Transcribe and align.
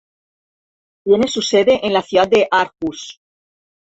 Tiene 1.05 1.27
su 1.27 1.43
sede 1.43 1.85
en 1.85 1.93
la 1.93 2.01
ciudad 2.01 2.27
de 2.27 2.47
Aarhus. 2.49 3.21